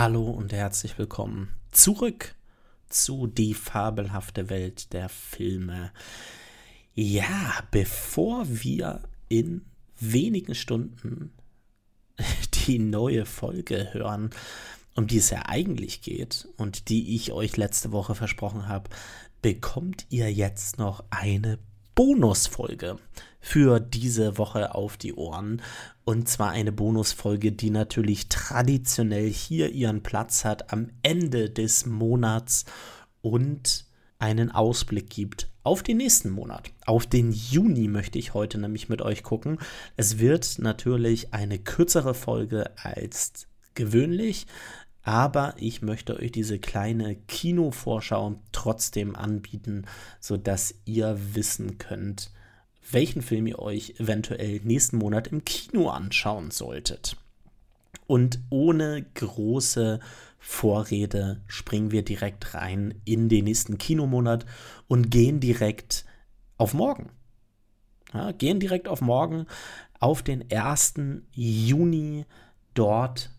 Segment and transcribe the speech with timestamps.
[0.00, 2.34] Hallo und herzlich willkommen zurück
[2.88, 5.92] zu Die fabelhafte Welt der Filme.
[6.94, 9.66] Ja, bevor wir in
[9.98, 11.34] wenigen Stunden
[12.66, 14.30] die neue Folge hören,
[14.94, 18.88] um die es ja eigentlich geht und die ich euch letzte Woche versprochen habe,
[19.42, 21.58] bekommt ihr jetzt noch eine
[22.00, 22.96] Bonusfolge
[23.40, 25.60] für diese Woche auf die Ohren.
[26.06, 32.64] Und zwar eine Bonusfolge, die natürlich traditionell hier ihren Platz hat am Ende des Monats
[33.20, 33.84] und
[34.18, 36.70] einen Ausblick gibt auf den nächsten Monat.
[36.86, 39.58] Auf den Juni möchte ich heute nämlich mit euch gucken.
[39.98, 44.46] Es wird natürlich eine kürzere Folge als gewöhnlich,
[45.02, 49.86] aber ich möchte euch diese kleine Kinovorschau trotzdem anbieten,
[50.20, 52.32] sodass ihr wissen könnt,
[52.90, 57.16] welchen Film ihr euch eventuell nächsten Monat im Kino anschauen solltet.
[58.06, 60.00] Und ohne große
[60.38, 64.46] Vorrede springen wir direkt rein in den nächsten Kinomonat
[64.88, 66.04] und gehen direkt
[66.56, 67.10] auf morgen.
[68.12, 69.46] Ja, gehen direkt auf morgen,
[70.00, 70.94] auf den 1.
[71.32, 72.26] Juni.
[72.74, 73.30] Dort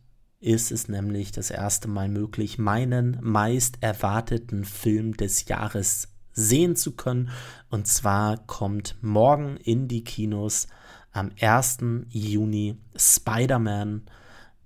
[0.41, 6.95] ist es nämlich das erste Mal möglich, meinen meist erwarteten Film des Jahres sehen zu
[6.95, 7.29] können.
[7.69, 10.67] Und zwar kommt morgen in die Kinos
[11.11, 11.77] am 1.
[12.09, 14.03] Juni Spider-Man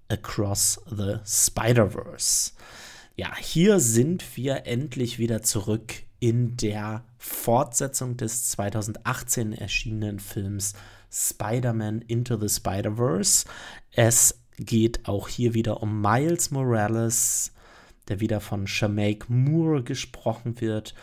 [0.07, 2.51] Across the Spider-Verse.
[3.15, 10.73] Ja, hier sind wir endlich wieder zurück in der Fortsetzung des 2018 erschienenen Films
[11.11, 13.45] Spider-Man Into the Spider-Verse.
[13.91, 17.53] Es geht auch hier wieder um Miles Morales,
[18.07, 20.93] der wieder von Shamaik Moore gesprochen wird.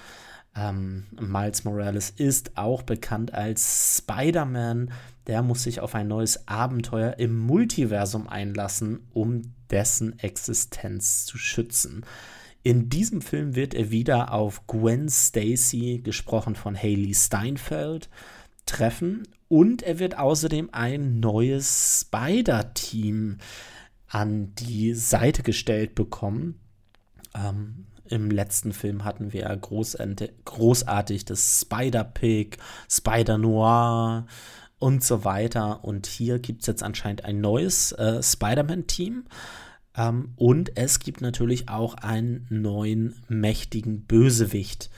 [0.55, 4.93] Ähm, Miles Morales ist auch bekannt als Spider-Man.
[5.27, 12.05] Der muss sich auf ein neues Abenteuer im Multiversum einlassen, um dessen Existenz zu schützen.
[12.65, 18.09] In diesem Film wird er wieder auf Gwen Stacy, gesprochen von Haley Steinfeld,
[18.67, 23.37] treffen und er wird außerdem ein neues Spider-Team
[24.09, 26.59] an die Seite gestellt bekommen.
[27.35, 32.57] Ähm, im letzten Film hatten wir großartig das Spider-Pig,
[32.91, 34.27] Spider-Noir
[34.79, 35.85] und so weiter.
[35.85, 39.27] Und hier gibt es jetzt anscheinend ein neues äh, Spider-Man-Team.
[39.99, 44.89] Ähm, und es gibt natürlich auch einen neuen mächtigen Bösewicht,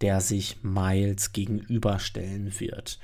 [0.00, 2.98] der sich Miles gegenüberstellen wird.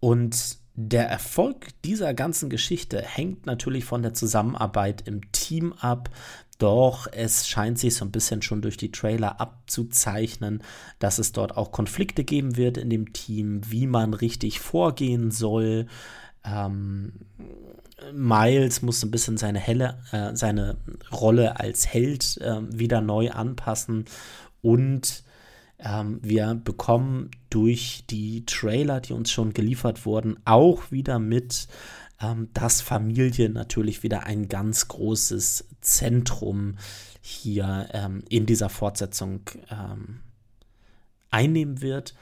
[0.00, 6.10] Und der Erfolg dieser ganzen Geschichte hängt natürlich von der Zusammenarbeit im Team ab.
[6.58, 10.62] Doch es scheint sich so ein bisschen schon durch die Trailer abzuzeichnen,
[10.98, 15.86] dass es dort auch Konflikte geben wird in dem Team, wie man richtig vorgehen soll.
[16.44, 17.12] Ähm,
[18.12, 20.76] Miles muss ein bisschen seine, helle, äh, seine
[21.10, 24.04] Rolle als Held äh, wieder neu anpassen
[24.60, 25.24] und
[25.78, 31.68] ähm, wir bekommen durch die Trailer, die uns schon geliefert wurden, auch wieder mit,
[32.20, 36.76] ähm, dass Familie natürlich wieder ein ganz großes Zentrum
[37.20, 40.20] hier ähm, in dieser Fortsetzung ähm,
[41.30, 42.14] einnehmen wird.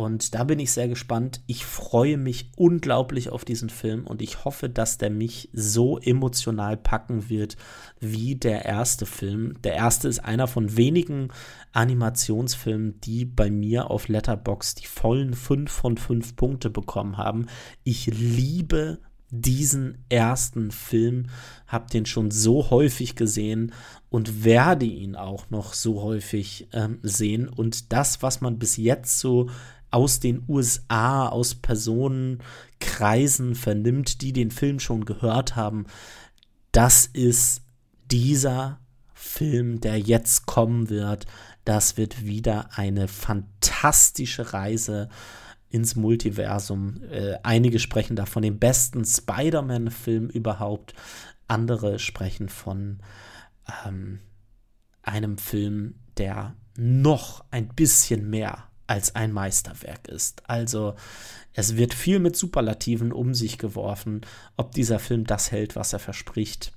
[0.00, 1.42] Und da bin ich sehr gespannt.
[1.46, 6.78] Ich freue mich unglaublich auf diesen Film und ich hoffe, dass der mich so emotional
[6.78, 7.58] packen wird
[7.98, 9.60] wie der erste Film.
[9.62, 11.28] Der erste ist einer von wenigen
[11.72, 17.46] Animationsfilmen, die bei mir auf Letterbox die vollen 5 von 5 Punkte bekommen haben.
[17.84, 19.00] Ich liebe
[19.30, 21.26] diesen ersten Film,
[21.66, 23.72] habe den schon so häufig gesehen
[24.08, 27.48] und werde ihn auch noch so häufig ähm, sehen.
[27.48, 29.48] Und das, was man bis jetzt so
[29.90, 35.86] aus den USA, aus Personenkreisen vernimmt, die den Film schon gehört haben,
[36.72, 37.62] das ist
[38.10, 38.80] dieser
[39.12, 41.26] Film, der jetzt kommen wird.
[41.64, 45.08] Das wird wieder eine fantastische Reise
[45.68, 47.02] ins Multiversum.
[47.10, 50.94] Äh, einige sprechen da von dem besten Spider-Man-Film überhaupt.
[51.48, 53.00] Andere sprechen von
[53.86, 54.20] ähm,
[55.02, 60.42] einem Film, der noch ein bisschen mehr als ein Meisterwerk ist.
[60.48, 60.96] Also
[61.52, 64.22] es wird viel mit Superlativen um sich geworfen.
[64.56, 66.72] Ob dieser Film das hält, was er verspricht,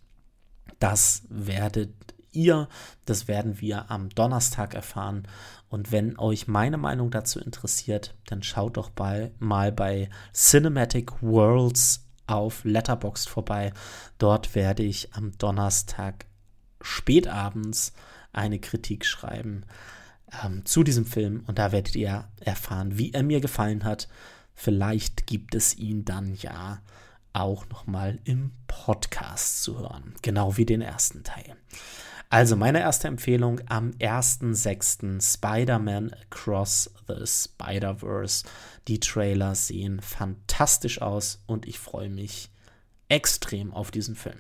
[0.77, 1.92] das werdet
[2.31, 2.69] ihr,
[3.06, 5.27] das werden wir am Donnerstag erfahren.
[5.69, 12.06] Und wenn euch meine Meinung dazu interessiert, dann schaut doch bei, mal bei Cinematic Worlds
[12.27, 13.74] auf Letterboxd vorbei.
[14.19, 16.27] Dort werde ich am Donnerstag
[16.80, 17.92] spätabends
[18.33, 19.65] eine Kritik schreiben
[20.44, 24.07] ähm, zu diesem Film und da werdet ihr erfahren, wie er mir gefallen hat.
[24.56, 26.81] Vielleicht gibt es ihn dann ja
[27.33, 31.56] auch noch mal im Podcast zu hören, genau wie den ersten Teil.
[32.30, 35.21] Also meine erste Empfehlung am 1.6.
[35.21, 38.45] Spider-Man Across the Spider-Verse.
[38.88, 42.50] Die Trailer sehen fantastisch aus und ich freue mich
[43.07, 44.39] extrem auf diesen Film.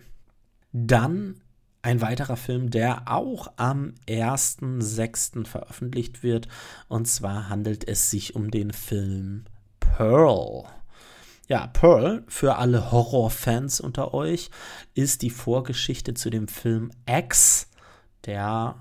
[0.71, 1.39] Dann
[1.83, 5.45] ein weiterer Film, der auch am 1.6.
[5.45, 6.47] veröffentlicht wird.
[6.87, 9.43] Und zwar handelt es sich um den Film
[9.79, 10.63] Pearl.
[11.47, 14.49] Ja, Pearl, für alle Horrorfans unter euch,
[14.95, 17.69] ist die Vorgeschichte zu dem Film X
[18.25, 18.75] der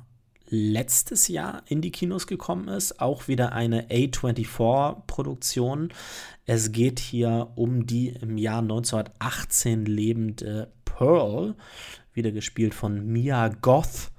[0.46, 3.00] letztes Jahr in die Kinos gekommen ist.
[3.00, 5.93] Auch wieder eine A24-Produktion.
[6.44, 11.56] Es geht hier um die im Jahr 1918 lebende Pearl,
[12.14, 14.11] wieder gespielt von Mia Goth.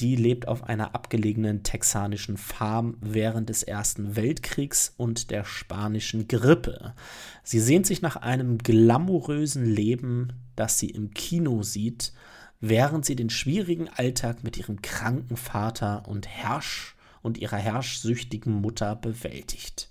[0.00, 6.94] Die lebt auf einer abgelegenen texanischen Farm während des Ersten Weltkriegs und der spanischen Grippe.
[7.42, 12.12] Sie sehnt sich nach einem glamourösen Leben, das sie im Kino sieht
[12.60, 18.94] während sie den schwierigen Alltag mit ihrem kranken Vater und Herrsch und ihrer herrschsüchtigen Mutter
[18.96, 19.89] bewältigt.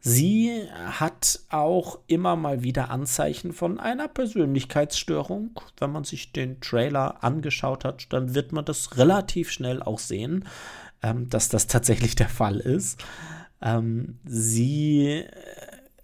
[0.00, 5.60] Sie hat auch immer mal wieder Anzeichen von einer Persönlichkeitsstörung.
[5.78, 10.44] Wenn man sich den Trailer angeschaut hat, dann wird man das relativ schnell auch sehen,
[11.02, 13.04] ähm, dass das tatsächlich der Fall ist.
[13.60, 15.24] Ähm, sie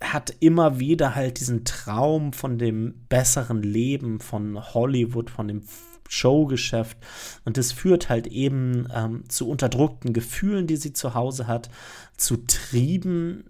[0.01, 5.63] hat immer wieder halt diesen Traum von dem besseren Leben, von Hollywood, von dem
[6.09, 6.99] Showgeschäft.
[7.45, 11.71] Und das führt halt eben ähm, zu unterdrückten Gefühlen, die sie zu Hause hat,
[12.17, 13.45] zu Trieben,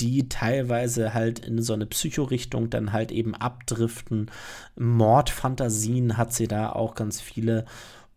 [0.00, 4.30] die teilweise halt in so eine Psychorichtung dann halt eben abdriften.
[4.76, 7.64] Mordfantasien hat sie da auch ganz viele.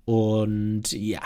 [0.05, 1.21] Und ja,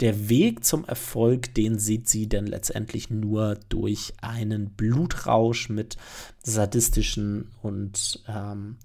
[0.00, 5.96] der Weg zum Erfolg, den sieht sie denn letztendlich nur durch einen Blutrausch mit
[6.42, 8.76] sadistischen und ähm,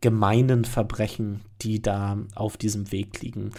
[0.00, 3.52] gemeinen Verbrechen, die da auf diesem Weg liegen.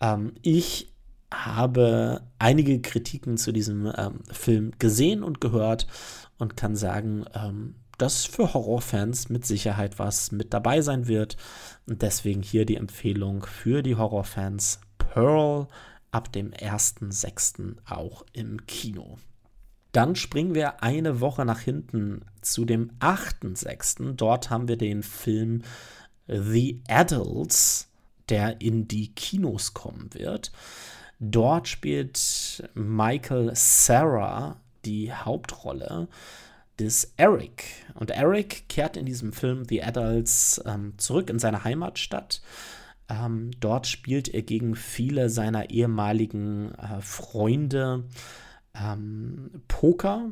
[0.00, 0.88] Ähm, ich
[1.34, 5.86] habe einige Kritiken zu diesem ähm, Film gesehen und gehört
[6.38, 11.36] und kann sagen, ähm, dass für Horrorfans mit Sicherheit was mit dabei sein wird.
[11.86, 15.68] Und deswegen hier die Empfehlung für die Horrorfans Pearl
[16.10, 17.76] ab dem 1.6.
[17.88, 19.18] auch im Kino.
[19.92, 24.14] Dann springen wir eine Woche nach hinten zu dem 8.6.
[24.14, 25.62] Dort haben wir den Film
[26.26, 27.90] The Adults,
[28.28, 30.50] der in die Kinos kommen wird.
[31.18, 36.08] Dort spielt Michael Sarah die Hauptrolle
[36.78, 37.64] des Eric.
[37.94, 42.42] Und Eric kehrt in diesem Film The Adults ähm, zurück in seine Heimatstadt
[43.08, 48.04] ähm, dort spielt er gegen viele seiner ehemaligen äh, Freunde
[48.74, 50.30] ähm, Poker,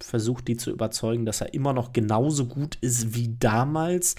[0.00, 4.16] versucht die zu überzeugen, dass er immer noch genauso gut ist wie damals,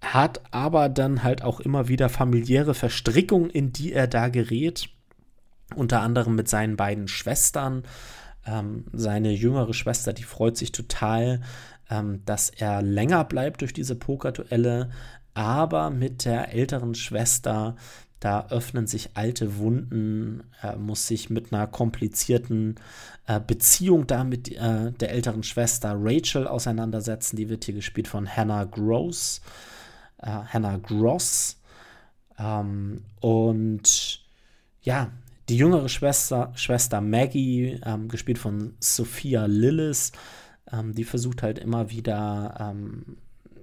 [0.00, 4.88] hat aber dann halt auch immer wieder familiäre Verstrickungen, in die er da gerät,
[5.72, 7.82] unter anderem mit seinen beiden Schwestern.
[8.46, 11.40] Ähm, seine jüngere Schwester, die freut sich total,
[11.90, 14.90] ähm, dass er länger bleibt durch diese Pokerduelle
[15.34, 17.76] aber mit der älteren Schwester,
[18.20, 22.76] da öffnen sich alte Wunden, er muss sich mit einer komplizierten
[23.26, 27.36] äh, Beziehung da mit äh, der älteren Schwester Rachel auseinandersetzen.
[27.36, 29.40] Die wird hier gespielt von Hannah Gross.
[30.18, 31.58] Äh, Hannah Gross.
[32.38, 34.22] Ähm, und
[34.82, 35.10] ja,
[35.48, 40.12] die jüngere Schwester, Schwester Maggie, ähm, gespielt von Sophia Lillis,
[40.70, 43.16] ähm, die versucht halt immer wieder ähm,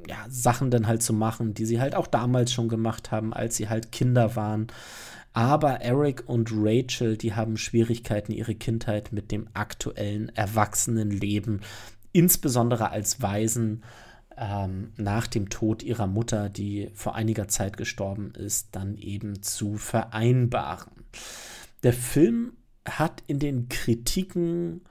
[0.07, 3.55] ja, Sachen dann halt zu machen, die sie halt auch damals schon gemacht haben, als
[3.55, 4.67] sie halt Kinder waren.
[5.33, 11.61] Aber Eric und Rachel, die haben Schwierigkeiten, ihre Kindheit mit dem aktuellen Erwachsenenleben,
[12.11, 13.83] insbesondere als Waisen,
[14.39, 19.75] ähm, nach dem Tod ihrer Mutter, die vor einiger Zeit gestorben ist, dann eben zu
[19.75, 20.91] vereinbaren.
[21.83, 22.53] Der Film
[22.87, 24.81] hat in den Kritiken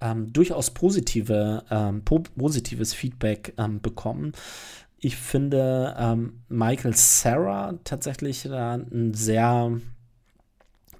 [0.00, 4.32] ähm, durchaus positive, ähm, po positives Feedback ähm, bekommen.
[4.98, 9.78] Ich finde ähm, Michael Sarah tatsächlich ein sehr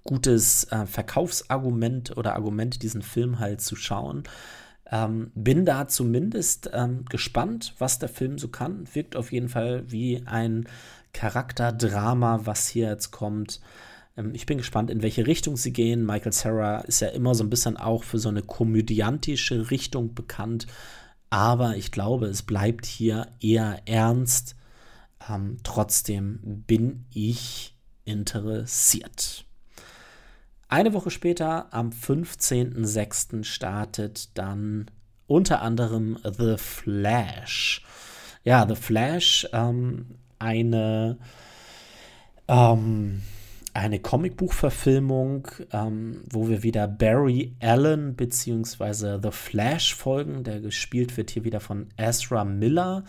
[0.05, 4.25] gutes äh, Verkaufsargument oder Argument, diesen Film halt zu schauen.
[4.91, 8.87] Ähm, bin da zumindest ähm, gespannt, was der Film so kann.
[8.93, 10.69] Wirkt auf jeden Fall wie ein
[11.15, 13.61] Charakterdrama, was hier jetzt kommt.
[14.17, 16.05] Ähm, ich bin gespannt, in welche Richtung sie gehen.
[16.05, 20.67] Michael Sarah ist ja immer so ein bisschen auch für so eine komödiantische Richtung bekannt.
[21.31, 24.57] Aber ich glaube, es bleibt hier eher ernst.
[25.29, 29.45] Ähm, trotzdem bin ich interessiert.
[30.69, 34.91] Eine Woche später, am 15.06., startet dann
[35.27, 37.85] unter anderem The Flash.
[38.45, 41.19] Ja, The Flash, ähm, eine
[42.49, 43.23] ähm,
[43.75, 49.19] eine Comicbuchverfilmung, ähm, wo wir wieder Barry Allen bzw.
[49.21, 50.45] The Flash folgen.
[50.45, 53.05] Der gespielt wird hier wieder von Ezra Miller.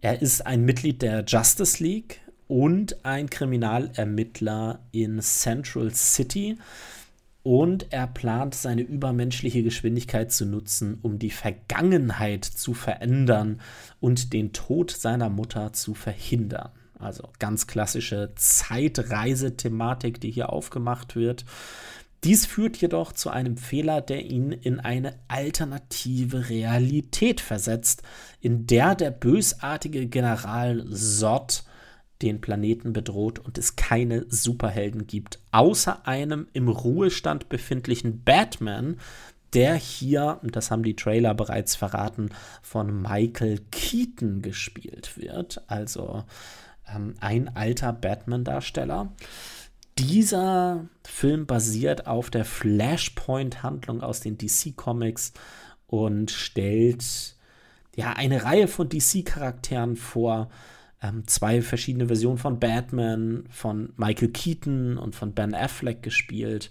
[0.00, 6.56] Er ist ein Mitglied der Justice League und ein Kriminalermittler in Central City.
[7.42, 13.60] Und er plant, seine übermenschliche Geschwindigkeit zu nutzen, um die Vergangenheit zu verändern
[14.00, 16.70] und den Tod seiner Mutter zu verhindern.
[17.00, 21.44] Also ganz klassische Zeitreisethematik, die hier aufgemacht wird.
[22.22, 28.02] Dies führt jedoch zu einem Fehler, der ihn in eine alternative Realität versetzt,
[28.40, 31.64] in der der bösartige General Zod
[32.20, 38.98] den Planeten bedroht und es keine Superhelden gibt, außer einem im Ruhestand befindlichen Batman,
[39.54, 42.28] der hier, das haben die Trailer bereits verraten,
[42.62, 45.62] von Michael Keaton gespielt wird.
[45.66, 46.24] Also
[46.94, 49.12] ähm, ein alter Batman-Darsteller.
[49.98, 55.32] Dieser Film basiert auf der Flashpoint-Handlung aus den DC-Comics
[55.86, 57.36] und stellt
[57.96, 60.48] ja eine Reihe von DC-Charakteren vor.
[61.02, 66.70] Ähm, zwei verschiedene Versionen von Batman, von Michael Keaton und von Ben Affleck gespielt.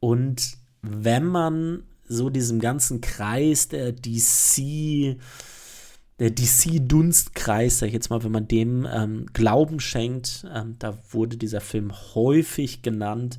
[0.00, 5.16] Und wenn man so diesem ganzen Kreis der DC
[6.18, 11.36] der DC-Dunstkreis, sag ich jetzt mal, wenn man dem ähm, Glauben schenkt, ähm, da wurde
[11.36, 13.38] dieser Film häufig genannt.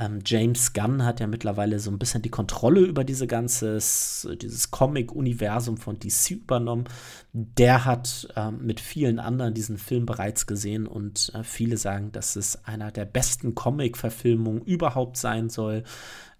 [0.00, 4.70] Ähm, James Gunn hat ja mittlerweile so ein bisschen die Kontrolle über diese ganzes, dieses
[4.70, 6.84] Comic-Universum von DC übernommen.
[7.32, 12.36] Der hat ähm, mit vielen anderen diesen Film bereits gesehen und äh, viele sagen, dass
[12.36, 15.84] es einer der besten Comic-Verfilmungen überhaupt sein soll.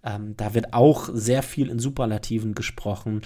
[0.02, 3.20] Ähm, da wird auch sehr viel in Superlativen gesprochen.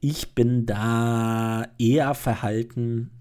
[0.00, 3.17] Ich bin da eher verhalten.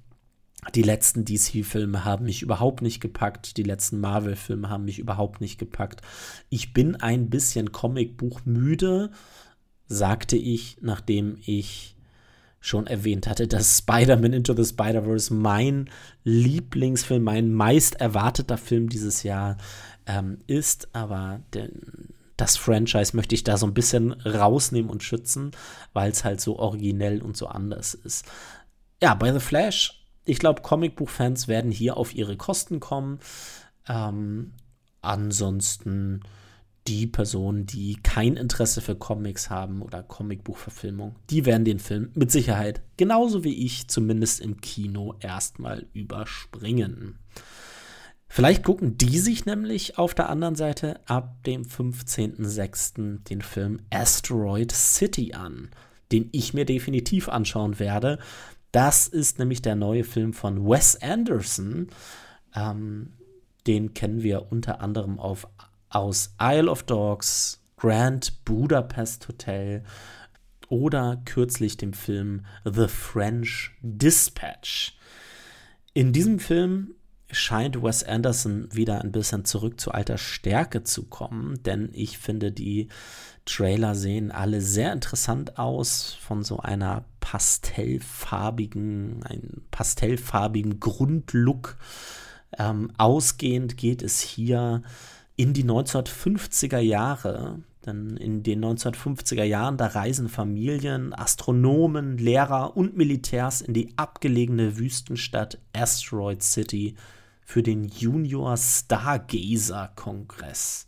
[0.76, 3.58] Die letzten DC-Filme haben mich überhaupt nicht gepackt.
[3.58, 6.02] Die letzten Marvel-Filme haben mich überhaupt nicht gepackt.
[6.50, 9.12] Ich bin ein bisschen Comicbuch müde,
[9.88, 11.96] sagte ich, nachdem ich
[12.60, 15.90] schon erwähnt hatte, dass Spider-Man Into the Spider-Verse mein
[16.24, 19.58] Lieblingsfilm, mein meist erwarteter Film dieses Jahr
[20.06, 20.94] ähm, ist.
[20.94, 25.52] Aber den, das Franchise möchte ich da so ein bisschen rausnehmen und schützen,
[25.94, 28.26] weil es halt so originell und so anders ist.
[29.02, 29.97] Ja, bei The Flash,
[30.28, 33.20] ich glaube, Comicbuchfans werden hier auf ihre Kosten kommen.
[33.88, 34.54] Ähm,
[35.02, 36.22] ansonsten
[36.88, 42.32] die Personen, die kein Interesse für Comics haben oder Comicbuchverfilmung, die werden den Film mit
[42.32, 47.20] Sicherheit, genauso wie ich, zumindest im Kino erstmal überspringen.
[48.30, 53.24] Vielleicht gucken die sich nämlich auf der anderen Seite ab dem 15.06.
[53.24, 55.70] den Film Asteroid City an,
[56.12, 58.20] den ich mir definitiv anschauen werde.
[58.72, 61.88] Das ist nämlich der neue Film von Wes Anderson.
[62.56, 63.14] Ähm,
[63.66, 65.48] den kennen wir unter anderem auf,
[65.90, 69.84] aus Isle of Dogs, Grand Budapest Hotel
[70.70, 74.98] oder kürzlich dem Film The French Dispatch.
[75.94, 76.94] In diesem Film
[77.32, 82.52] scheint Wes Anderson wieder ein bisschen zurück zu alter Stärke zu kommen, denn ich finde,
[82.52, 82.88] die
[83.48, 91.78] Trailer sehen alle sehr interessant aus, von so einer pastellfarbigen, einem pastellfarbigen Grundlook.
[92.58, 94.84] Ähm, ausgehend geht es hier
[95.36, 102.98] in die 1950er Jahre, denn in den 1950er Jahren, da reisen Familien, Astronomen, Lehrer und
[102.98, 106.96] Militärs in die abgelegene Wüstenstadt Asteroid City
[107.42, 110.86] für den Junior Stargazer Kongress.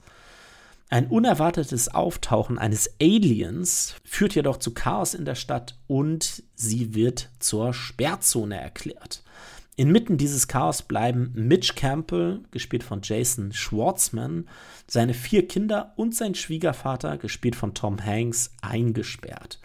[0.91, 7.29] Ein unerwartetes Auftauchen eines Aliens führt jedoch zu Chaos in der Stadt und sie wird
[7.37, 9.23] zur Sperrzone erklärt.
[9.75, 14.49] Inmitten dieses Chaos bleiben Mitch Campbell, gespielt von Jason Schwartzman,
[14.87, 19.59] seine vier Kinder und sein Schwiegervater, gespielt von Tom Hanks, eingesperrt.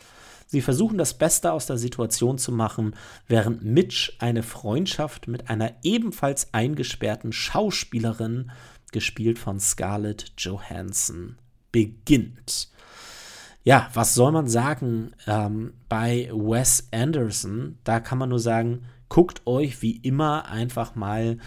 [0.46, 2.94] Sie versuchen das Beste aus der Situation zu machen,
[3.26, 8.52] während Mitch eine Freundschaft mit einer ebenfalls eingesperrten Schauspielerin,
[8.94, 11.36] gespielt von Scarlett Johansson,
[11.70, 12.70] beginnt.
[13.64, 17.78] Ja, was soll man sagen ähm, bei Wes Anderson?
[17.84, 21.38] Da kann man nur sagen, guckt euch wie immer einfach mal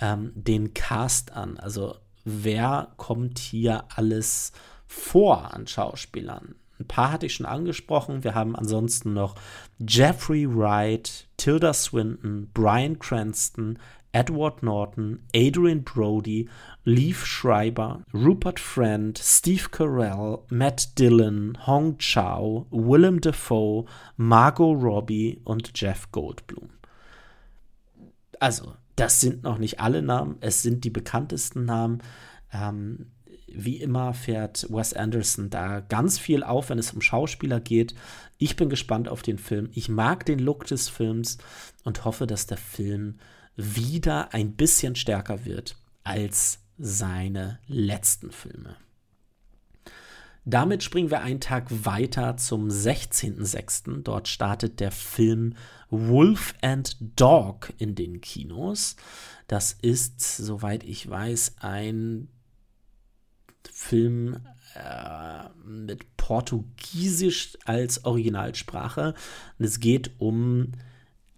[0.00, 1.58] ähm, den Cast an.
[1.58, 4.52] Also wer kommt hier alles
[4.86, 6.54] vor an Schauspielern?
[6.78, 8.24] Ein paar hatte ich schon angesprochen.
[8.24, 9.34] Wir haben ansonsten noch
[9.78, 13.78] Jeffrey Wright, Tilda Swinton, Brian Cranston,
[14.14, 16.48] Edward Norton, Adrian Brody,
[16.84, 25.72] Leaf Schreiber, Rupert Friend, Steve Carell, Matt Dillon, Hong Chow, Willem Dafoe, Margot Robbie und
[25.74, 26.70] Jeff Goldblum.
[28.38, 32.00] Also, das sind noch nicht alle Namen, es sind die bekanntesten Namen.
[32.52, 33.06] Ähm,
[33.48, 37.94] wie immer fährt Wes Anderson da ganz viel auf, wenn es um Schauspieler geht.
[38.38, 39.70] Ich bin gespannt auf den Film.
[39.72, 41.38] Ich mag den Look des Films
[41.84, 43.18] und hoffe, dass der Film
[43.56, 48.76] wieder ein bisschen stärker wird als seine letzten Filme.
[50.46, 54.02] Damit springen wir einen Tag weiter zum 16.06.
[54.02, 55.54] Dort startet der Film
[55.88, 58.96] Wolf and Dog in den Kinos.
[59.46, 62.28] Das ist, soweit ich weiß, ein
[63.72, 64.40] Film
[64.74, 69.14] äh, mit Portugiesisch als Originalsprache.
[69.58, 70.72] Und es geht um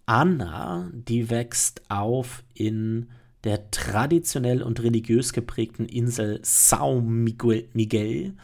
[0.06, 3.10] Anna, die wächst auf in
[3.42, 8.34] der traditionell und religiös geprägten Insel São Miguel.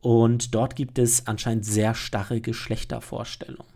[0.00, 3.72] Und dort gibt es anscheinend sehr starre Geschlechtervorstellungen.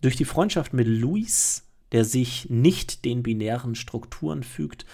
[0.00, 4.86] Durch die Freundschaft mit Luis, der sich nicht den binären Strukturen fügt,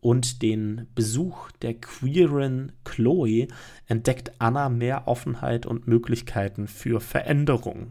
[0.00, 3.48] und den Besuch der queeren Chloe
[3.86, 7.90] entdeckt Anna mehr Offenheit und Möglichkeiten für Veränderung.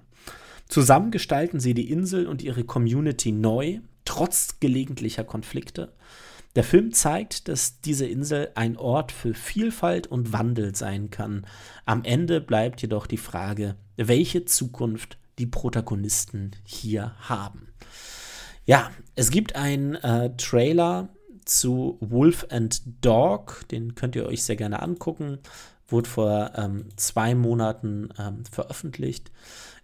[0.68, 5.94] Zusammen gestalten sie die Insel und ihre Community neu, trotz gelegentlicher Konflikte.
[6.56, 11.46] Der Film zeigt, dass diese Insel ein Ort für Vielfalt und Wandel sein kann.
[11.86, 17.68] Am Ende bleibt jedoch die Frage, welche Zukunft die Protagonisten hier haben.
[18.66, 21.10] Ja, es gibt einen äh, Trailer
[21.46, 25.38] zu Wolf and Dog, den könnt ihr euch sehr gerne angucken.
[25.88, 29.32] Wurde vor ähm, zwei Monaten ähm, veröffentlicht.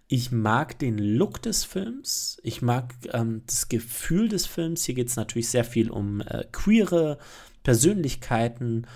[0.06, 2.38] Ich mag den Look des Films.
[2.42, 4.84] Ich mag ähm, das Gefühl des Films.
[4.84, 7.18] Hier geht es natürlich sehr viel um äh, queere
[7.62, 8.86] Persönlichkeiten.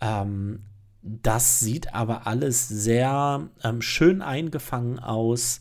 [0.00, 0.64] Ähm,
[1.02, 5.60] das sieht aber alles sehr ähm, schön eingefangen aus.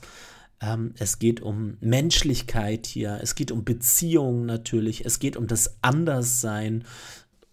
[0.61, 5.77] Ähm, es geht um Menschlichkeit hier, es geht um Beziehungen natürlich, es geht um das
[5.81, 6.83] Anderssein.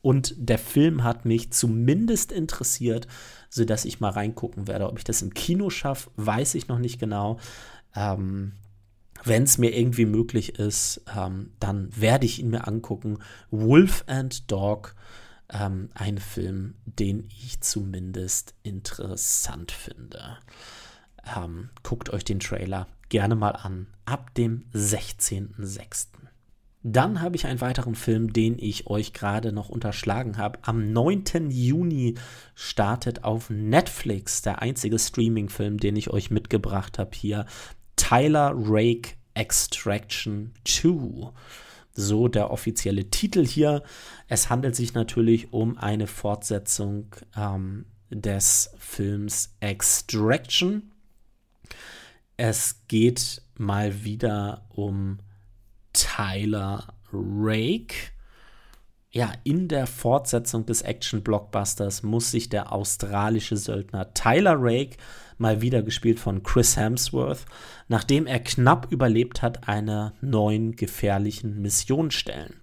[0.02, 3.06] Und der Film hat mich zumindest interessiert,
[3.50, 4.88] sodass ich mal reingucken werde.
[4.88, 7.38] Ob ich das im Kino schaffe, weiß ich noch nicht genau.
[7.94, 8.52] Ähm,
[9.24, 13.18] Wenn es mir irgendwie möglich ist, ähm, dann werde ich ihn mir angucken.
[13.50, 14.94] Wolf and Dog,
[15.50, 20.38] ähm, ein Film, den ich zumindest interessant finde.
[21.36, 23.86] Ähm, guckt euch den Trailer gerne mal an.
[24.04, 26.08] Ab dem 16.06.
[26.88, 30.60] Dann habe ich einen weiteren Film, den ich euch gerade noch unterschlagen habe.
[30.62, 31.50] Am 9.
[31.50, 32.14] Juni
[32.54, 37.46] startet auf Netflix der einzige Streaming-Film, den ich euch mitgebracht habe hier.
[37.96, 41.32] Tyler Rake Extraction 2.
[41.92, 43.82] So der offizielle Titel hier.
[44.28, 50.92] Es handelt sich natürlich um eine Fortsetzung ähm, des Films Extraction.
[52.36, 55.18] Es geht mal wieder um
[55.96, 57.94] Tyler Rake.
[59.10, 64.98] Ja, in der Fortsetzung des Action-Blockbusters muss sich der australische Söldner Tyler Rake,
[65.38, 67.46] mal wieder gespielt von Chris Hemsworth,
[67.88, 72.60] nachdem er knapp überlebt hat, einer neuen gefährlichen Mission stellen.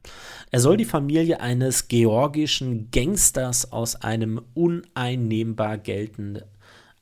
[0.51, 6.43] Er soll die Familie eines georgischen Gangsters aus einem uneinnehmbar geltenden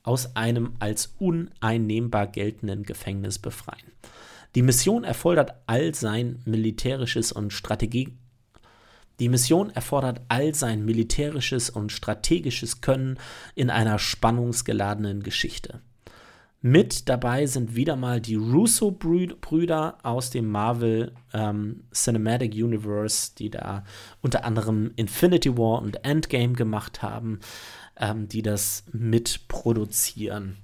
[0.04, 3.92] aus einem als uneinnehmbar geltenden Gefängnis befreien.
[4.54, 8.16] Die Mission erfordert all sein militärisches und Strategie
[9.20, 13.18] die Mission erfordert all sein militärisches und strategisches Können
[13.54, 15.80] in einer spannungsgeladenen Geschichte.
[16.60, 23.84] Mit dabei sind wieder mal die Russo-Brüder aus dem Marvel ähm, Cinematic Universe, die da
[24.22, 27.40] unter anderem Infinity War und Endgame gemacht haben
[27.98, 30.56] ähm, die das mitproduzieren.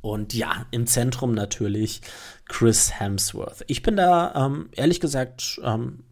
[0.00, 2.00] Und ja, im Zentrum natürlich
[2.48, 3.64] Chris Hemsworth.
[3.66, 6.04] Ich bin da ähm, ehrlich gesagt ähm,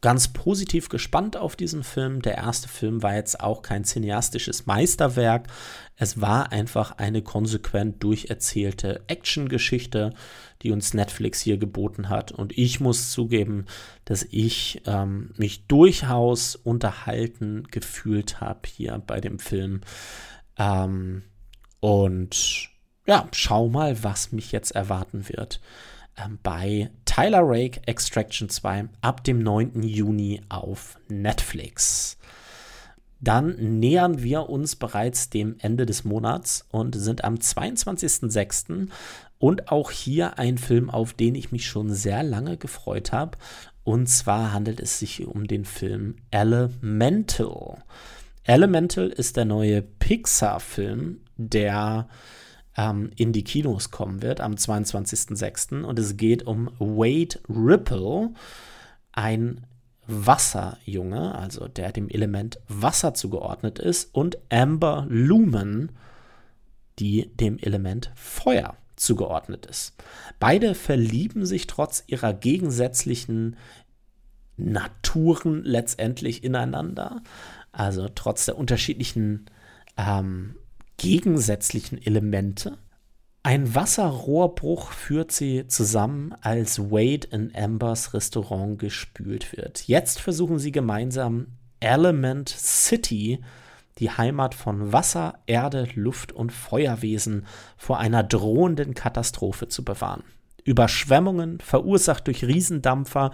[0.00, 2.22] ganz positiv gespannt auf diesen Film.
[2.22, 5.48] Der erste Film war jetzt auch kein cineastisches Meisterwerk.
[5.96, 10.14] Es war einfach eine konsequent durcherzählte Actiongeschichte,
[10.62, 12.30] die uns Netflix hier geboten hat.
[12.30, 13.66] Und ich muss zugeben,
[14.04, 19.80] dass ich ähm, mich durchaus unterhalten gefühlt habe hier bei dem Film.
[20.58, 21.24] Ähm,
[21.80, 22.70] und
[23.08, 25.60] ja, schau mal, was mich jetzt erwarten wird
[26.18, 29.82] ähm, bei Tyler Rake Extraction 2 ab dem 9.
[29.82, 32.18] Juni auf Netflix.
[33.20, 38.88] Dann nähern wir uns bereits dem Ende des Monats und sind am 22.06.
[39.38, 43.38] Und auch hier ein Film, auf den ich mich schon sehr lange gefreut habe.
[43.84, 47.82] Und zwar handelt es sich um den Film Elemental.
[48.44, 52.08] Elemental ist der neue Pixar-Film, der
[52.78, 55.82] ähm, in die Kinos kommen wird am 22.06.
[55.82, 58.30] Und es geht um Wade Ripple,
[59.12, 59.66] ein
[60.06, 65.92] Wasserjunge, also der dem Element Wasser zugeordnet ist, und Amber Lumen,
[66.98, 69.94] die dem Element Feuer zugeordnet ist.
[70.38, 73.56] Beide verlieben sich trotz ihrer gegensätzlichen
[74.56, 77.22] Naturen letztendlich ineinander,
[77.70, 79.46] also trotz der unterschiedlichen
[79.96, 80.56] ähm,
[80.98, 82.76] gegensätzlichen Elemente.
[83.42, 89.88] Ein Wasserrohrbruch führt sie zusammen, als Wade in Ambers Restaurant gespült wird.
[89.88, 91.46] Jetzt versuchen sie gemeinsam
[91.80, 93.40] Element City,
[93.98, 100.24] die Heimat von Wasser, Erde, Luft und Feuerwesen, vor einer drohenden Katastrophe zu bewahren.
[100.64, 103.30] Überschwemmungen, verursacht durch Riesendampfer,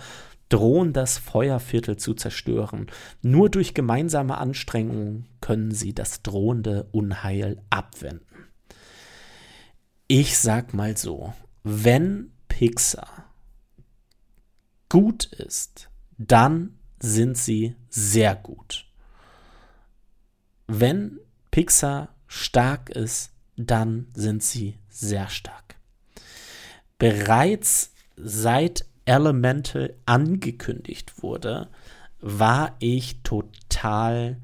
[0.48, 2.86] drohen das Feuerviertel zu zerstören.
[3.22, 8.48] Nur durch gemeinsame Anstrengungen können sie das drohende Unheil abwenden.
[10.06, 13.32] Ich sag mal so, wenn Pixar
[14.88, 18.86] gut ist, dann sind sie sehr gut.
[20.66, 21.18] Wenn
[21.50, 25.76] Pixar stark ist, dann sind sie sehr stark.
[26.98, 31.68] Bereits seit Elemental angekündigt wurde,
[32.20, 34.38] war ich total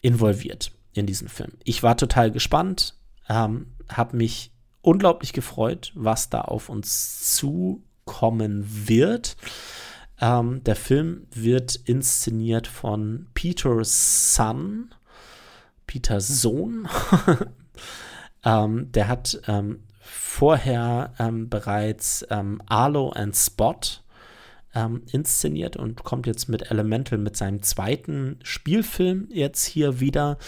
[0.00, 1.52] involviert in diesen Film.
[1.64, 2.94] Ich war total gespannt,
[3.28, 9.36] ähm, habe mich unglaublich gefreut, was da auf uns zukommen wird.
[10.20, 14.94] Ähm, der Film wird inszeniert von Peter Son,
[15.86, 16.88] Peters Sohn.
[18.44, 23.80] ähm, der hat ähm, vorher ähm, bereits ähm, Arlo and Spot
[24.74, 30.38] ähm, inszeniert und kommt jetzt mit Elemental mit seinem zweiten Spielfilm jetzt hier wieder.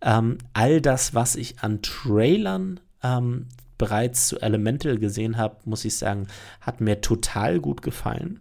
[0.00, 5.96] Ähm, all das, was ich an Trailern ähm, bereits zu Elemental gesehen habe, muss ich
[5.96, 6.28] sagen,
[6.60, 8.40] hat mir total gut gefallen.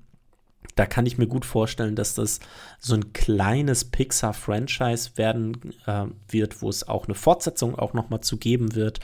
[0.76, 2.40] Da kann ich mir gut vorstellen, dass das
[2.80, 8.22] so ein kleines Pixar-Franchise werden äh, wird, wo es auch eine Fortsetzung auch noch mal
[8.22, 9.00] zu geben wird.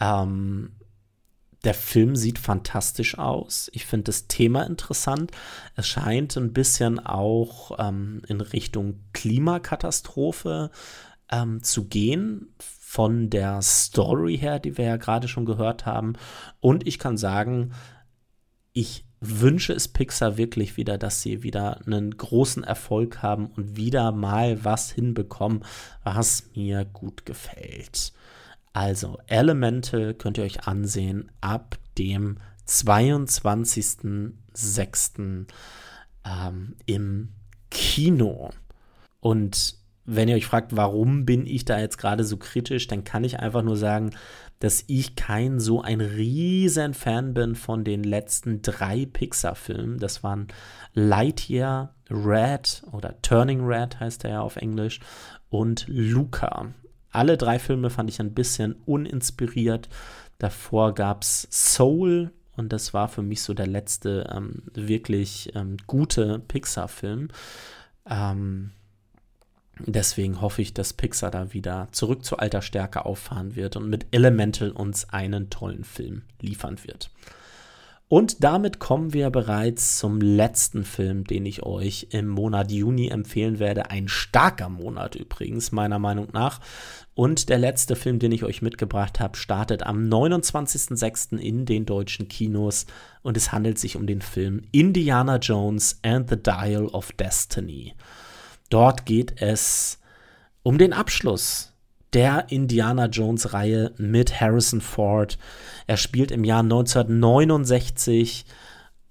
[0.00, 0.72] Ähm,
[1.64, 3.70] der Film sieht fantastisch aus.
[3.72, 5.30] Ich finde das Thema interessant.
[5.76, 10.70] Es scheint ein bisschen auch ähm, in Richtung Klimakatastrophe
[11.30, 16.12] ähm, zu gehen, von der Story her, die wir ja gerade schon gehört haben.
[16.60, 17.72] Und ich kann sagen,
[18.74, 24.12] ich wünsche es Pixar wirklich wieder, dass sie wieder einen großen Erfolg haben und wieder
[24.12, 25.64] mal was hinbekommen,
[26.04, 28.12] was mir gut gefällt.
[28.72, 35.46] Also Elemental könnt ihr euch ansehen ab dem 22.06.
[36.24, 37.32] Ähm, im
[37.70, 38.50] Kino.
[39.20, 43.24] Und wenn ihr euch fragt, warum bin ich da jetzt gerade so kritisch, dann kann
[43.24, 44.10] ich einfach nur sagen,
[44.58, 49.98] dass ich kein so ein riesen Fan bin von den letzten drei Pixar-Filmen.
[49.98, 50.46] Das waren
[50.94, 55.00] Lightyear, Red oder Turning Red heißt er ja auf Englisch
[55.50, 56.72] und Luca.
[57.12, 59.88] Alle drei Filme fand ich ein bisschen uninspiriert.
[60.38, 65.76] Davor gab es Soul und das war für mich so der letzte ähm, wirklich ähm,
[65.86, 67.28] gute Pixar-Film.
[68.08, 68.72] Ähm,
[69.78, 74.06] deswegen hoffe ich, dass Pixar da wieder zurück zu alter Stärke auffahren wird und mit
[74.10, 77.10] Elemental uns einen tollen Film liefern wird.
[78.12, 83.58] Und damit kommen wir bereits zum letzten Film, den ich euch im Monat Juni empfehlen
[83.58, 83.88] werde.
[83.88, 86.60] Ein starker Monat übrigens, meiner Meinung nach.
[87.14, 91.38] Und der letzte Film, den ich euch mitgebracht habe, startet am 29.06.
[91.38, 92.84] in den deutschen Kinos.
[93.22, 97.94] Und es handelt sich um den Film Indiana Jones and the Dial of Destiny.
[98.68, 99.98] Dort geht es
[100.62, 101.71] um den Abschluss
[102.12, 105.38] der Indiana Jones Reihe mit Harrison Ford.
[105.86, 108.44] Er spielt im Jahr 1969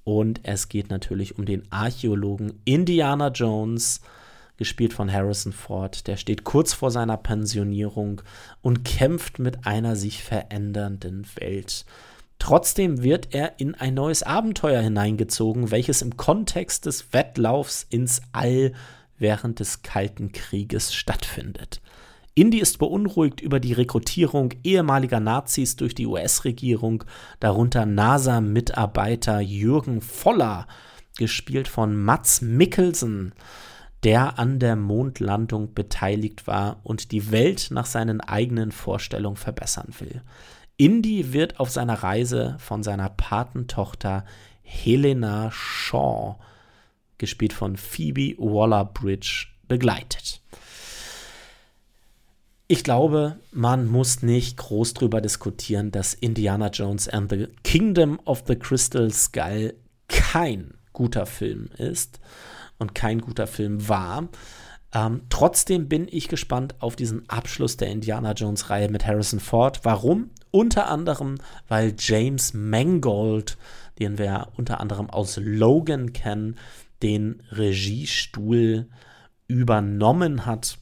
[0.04, 4.02] und es geht natürlich um den Archäologen Indiana Jones,
[4.58, 6.06] gespielt von Harrison Ford.
[6.08, 8.22] Der steht kurz vor seiner Pensionierung
[8.62, 11.86] und kämpft mit einer sich verändernden Welt.
[12.38, 18.74] Trotzdem wird er in ein neues Abenteuer hineingezogen, welches im Kontext des Wettlaufs ins All
[19.18, 21.82] während des Kalten Krieges stattfindet.
[22.34, 27.04] Indy ist beunruhigt über die Rekrutierung ehemaliger Nazis durch die US-Regierung,
[27.42, 30.68] darunter NASA-Mitarbeiter Jürgen Voller,
[31.18, 33.34] gespielt von Mats Mikkelsen,
[34.04, 40.22] der an der Mondlandung beteiligt war und die Welt nach seinen eigenen Vorstellungen verbessern will.
[40.78, 44.26] Indy wird auf seiner Reise von seiner Patentochter
[44.64, 46.38] Helena Shaw,
[47.18, 50.41] gespielt von Phoebe Waller-Bridge, begleitet.
[52.72, 58.46] Ich glaube, man muss nicht groß drüber diskutieren, dass Indiana Jones and the Kingdom of
[58.48, 59.74] the Crystal Skull
[60.08, 62.22] kein guter Film ist.
[62.80, 64.30] und kein guter Film war.
[64.94, 69.82] Ähm, trotzdem bin ich gespannt auf diesen Abschluss der Indiana Jones-Reihe mit Harrison Ford.
[69.84, 70.30] Warum?
[70.52, 73.58] Unter anderem, weil James Mangold,
[74.00, 76.56] den wir unter anderem aus Logan kennen,
[77.04, 78.88] den Regiestuhl
[79.48, 80.78] übernommen hat.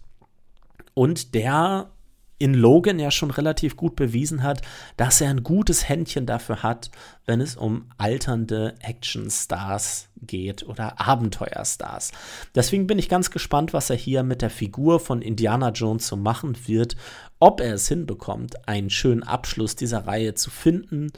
[0.99, 1.91] Und der
[2.39, 4.61] in Logan ja schon relativ gut bewiesen hat,
[4.97, 6.91] dass er ein gutes Händchen dafür hat,
[7.25, 12.11] wenn es um alternde Actionstars geht oder Abenteuerstars.
[12.53, 16.17] Deswegen bin ich ganz gespannt, was er hier mit der Figur von Indiana Jones so
[16.17, 16.97] machen wird,
[17.39, 21.13] ob er es hinbekommt, einen schönen Abschluss dieser Reihe zu finden.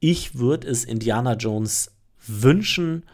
[0.00, 1.92] Ich würde es Indiana Jones
[2.26, 3.04] wünschen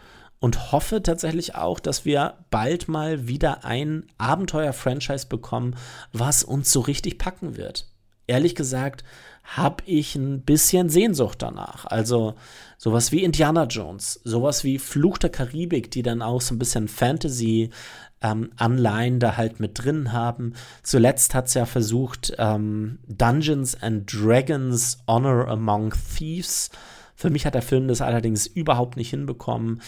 [0.47, 5.75] und hoffe tatsächlich auch, dass wir bald mal wieder ein Abenteuer-Franchise bekommen,
[6.13, 7.89] was uns so richtig packen wird.
[8.29, 9.03] Ehrlich gesagt,
[9.43, 11.85] habe ich ein bisschen Sehnsucht danach.
[11.87, 12.37] Also
[12.79, 16.87] sowas wie Indiana Jones, sowas wie Fluch der Karibik, die dann auch so ein bisschen
[16.87, 17.71] Fantasy
[18.23, 20.53] ähm, Anleihen da halt mit drin haben.
[20.85, 26.71] Zuletzt hat es ja versucht, ähm, Dungeons and Dragons Honor Among Thieves.
[27.17, 29.81] Für mich hat der Film das allerdings überhaupt nicht hinbekommen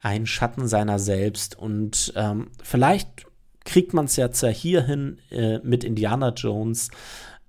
[0.00, 1.58] ein Schatten seiner selbst.
[1.58, 3.26] Und ähm, vielleicht
[3.64, 6.90] kriegt man es ja hierhin äh, mit Indiana Jones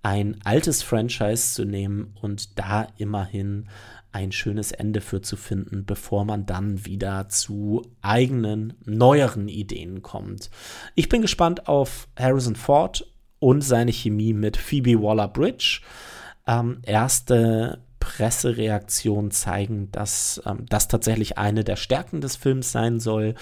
[0.04, 3.70] ein altes Franchise zu nehmen und da immerhin
[4.12, 10.50] ein schönes Ende für zu finden, bevor man dann wieder zu eigenen, neueren Ideen kommt.
[10.96, 13.08] Ich bin gespannt auf Harrison Ford
[13.40, 15.82] und seine Chemie mit Phoebe Waller-Bridge.
[16.46, 23.36] Ähm, erste Pressereaktionen zeigen, dass ähm, das tatsächlich eine der Stärken des Films sein soll.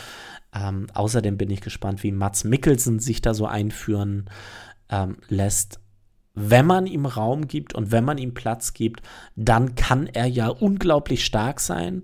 [0.54, 4.30] Ähm, außerdem bin ich gespannt, wie Mats Mikkelsen sich da so einführen
[4.90, 5.80] ähm, lässt.
[6.36, 9.02] Wenn man ihm Raum gibt und wenn man ihm Platz gibt,
[9.36, 12.04] dann kann er ja unglaublich stark sein.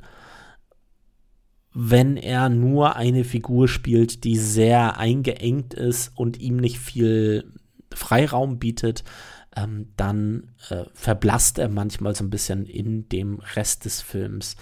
[1.74, 7.52] Wenn er nur eine Figur spielt, die sehr eingeengt ist und ihm nicht viel
[7.94, 9.04] Freiraum bietet,
[9.56, 14.56] ähm, dann äh, verblasst er manchmal so ein bisschen in dem Rest des Films.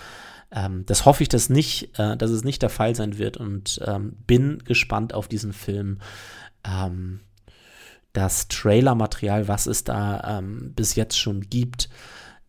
[0.51, 3.79] Ähm, das hoffe ich, dass, nicht, äh, dass es nicht der Fall sein wird und
[3.85, 5.99] ähm, bin gespannt auf diesen Film.
[6.63, 7.21] Ähm,
[8.13, 11.89] das Trailer-Material, was es da ähm, bis jetzt schon gibt,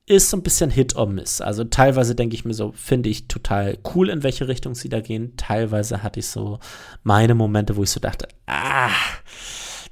[0.07, 1.41] ist so ein bisschen Hit or Miss.
[1.41, 5.01] Also teilweise denke ich mir so, finde ich total cool, in welche Richtung sie da
[5.01, 5.33] gehen.
[5.39, 6.59] Teilweise hatte ich so
[7.03, 8.91] meine Momente, wo ich so dachte, ah,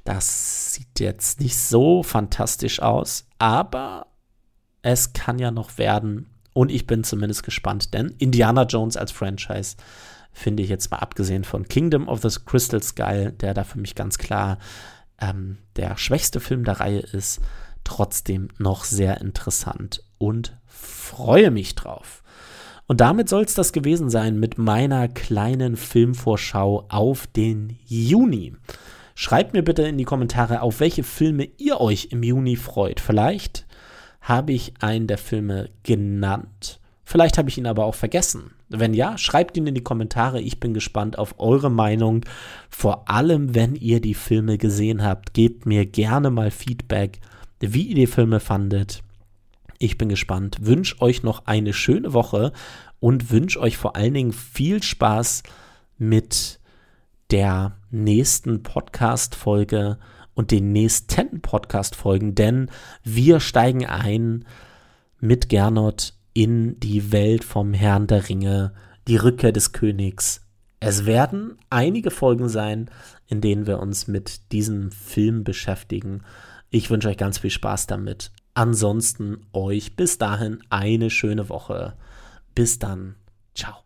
[0.03, 4.07] das sieht jetzt nicht so fantastisch aus, aber
[4.81, 6.29] es kann ja noch werden.
[6.53, 9.75] Und ich bin zumindest gespannt, denn Indiana Jones als Franchise
[10.31, 13.95] finde ich jetzt mal abgesehen von Kingdom of the Crystal Skull, der da für mich
[13.95, 14.59] ganz klar
[15.19, 17.41] ähm, der schwächste Film der Reihe ist,
[17.83, 22.23] trotzdem noch sehr interessant und freue mich drauf.
[22.87, 28.55] Und damit soll es das gewesen sein mit meiner kleinen Filmvorschau auf den Juni.
[29.15, 32.99] Schreibt mir bitte in die Kommentare, auf welche Filme ihr euch im Juni freut.
[32.99, 33.65] Vielleicht
[34.21, 36.79] habe ich einen der Filme genannt.
[37.05, 38.51] Vielleicht habe ich ihn aber auch vergessen.
[38.69, 40.41] Wenn ja, schreibt ihn in die Kommentare.
[40.41, 42.25] Ich bin gespannt auf eure Meinung.
[42.69, 47.19] Vor allem, wenn ihr die Filme gesehen habt, gebt mir gerne mal Feedback,
[47.59, 49.03] wie ihr die Filme fandet.
[49.77, 50.57] Ich bin gespannt.
[50.61, 52.53] Wünsche euch noch eine schöne Woche
[52.99, 55.43] und wünsche euch vor allen Dingen viel Spaß
[55.97, 56.59] mit
[57.33, 59.97] der nächsten Podcast-Folge
[60.35, 62.69] und den nächsten Podcast-Folgen, denn
[63.03, 64.45] wir steigen ein
[65.19, 68.73] mit Gernot in die Welt vom Herrn der Ringe,
[69.07, 70.45] die Rückkehr des Königs.
[70.79, 72.91] Es werden einige Folgen sein,
[73.25, 76.21] in denen wir uns mit diesem Film beschäftigen.
[76.69, 78.31] Ich wünsche euch ganz viel Spaß damit.
[78.53, 81.95] Ansonsten euch bis dahin eine schöne Woche.
[82.53, 83.15] Bis dann.
[83.55, 83.82] Ciao.